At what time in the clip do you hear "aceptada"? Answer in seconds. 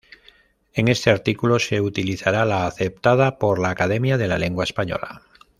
2.65-3.37